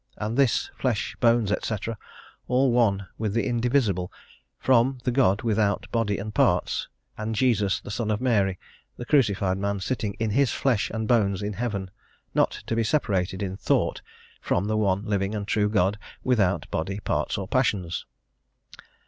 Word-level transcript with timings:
and 0.17 0.35
this 0.35 0.71
flesh, 0.79 1.15
bones, 1.19 1.53
&c, 1.61 1.75
all 2.47 2.71
one 2.71 3.07
with 3.19 3.33
the 3.35 3.45
indivisible, 3.45 4.11
from 4.57 4.97
the 5.03 5.11
God 5.11 5.43
without 5.43 5.85
body 5.91 6.17
and 6.17 6.33
parts, 6.33 6.87
and 7.19 7.35
Jesus 7.35 7.79
the 7.81 7.91
Son 7.91 8.09
of 8.09 8.19
Mary, 8.19 8.57
the 8.97 9.05
crucified 9.05 9.59
man, 9.59 9.79
sitting 9.79 10.15
in 10.15 10.31
his 10.31 10.49
flesh 10.51 10.89
and 10.91 11.07
bones 11.07 11.43
in 11.43 11.53
heaven, 11.53 11.91
not 12.33 12.63
to 12.65 12.75
be 12.75 12.83
separated 12.83 13.43
in 13.43 13.55
thought 13.57 14.01
from 14.41 14.65
the 14.65 14.75
one 14.75 15.05
living 15.05 15.35
and 15.35 15.47
true 15.47 15.69
God, 15.69 15.99
without 16.23 16.67
body, 16.71 16.99
parts, 16.99 17.37
or 17.37 17.47
passions. 17.47 18.07